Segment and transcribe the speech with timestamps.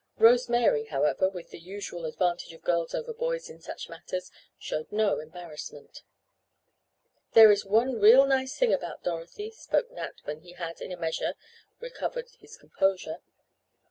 [0.17, 4.91] Rose Mary, however with the usual advantage of girls over boys in such matters, showed
[4.91, 6.01] no embarrassment.
[7.33, 10.97] "There is one real nice thing about Dorothy," spoke Nat when he had, in a
[10.97, 11.35] measure
[11.79, 13.17] recovered his composure.